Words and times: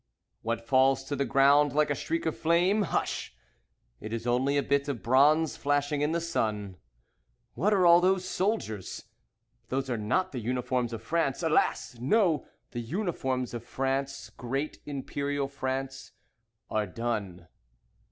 What 0.41 0.65
falls 0.67 1.03
to 1.03 1.15
the 1.15 1.25
ground 1.25 1.73
like 1.73 1.91
a 1.91 1.95
streak 1.95 2.25
of 2.25 2.35
flame? 2.35 2.81
Hush! 2.81 3.35
It 3.99 4.11
is 4.11 4.25
only 4.25 4.57
a 4.57 4.63
bit 4.63 4.87
of 4.87 5.03
bronze 5.03 5.55
flashing 5.55 6.01
in 6.01 6.11
the 6.11 6.19
sun. 6.19 6.77
What 7.53 7.71
are 7.71 7.85
all 7.85 8.01
those 8.01 8.27
soldiers? 8.27 9.03
Those 9.69 9.91
are 9.91 9.99
not 9.99 10.31
the 10.31 10.39
uniforms 10.39 10.91
of 10.91 11.03
France. 11.03 11.43
Alas! 11.43 11.99
No! 11.99 12.47
The 12.71 12.79
uniforms 12.79 13.53
of 13.53 13.63
France, 13.63 14.31
Great 14.31 14.79
Imperial 14.87 15.47
France, 15.47 16.13
are 16.67 16.87
done. 16.87 17.47